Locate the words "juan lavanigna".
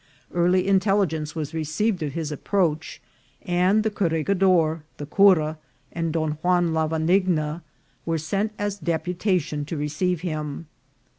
6.41-7.61